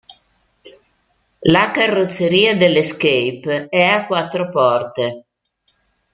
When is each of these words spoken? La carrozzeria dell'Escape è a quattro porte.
La 1.41 1.69
carrozzeria 1.71 2.55
dell'Escape 2.57 3.67
è 3.69 3.83
a 3.83 4.07
quattro 4.07 4.49
porte. 4.49 5.25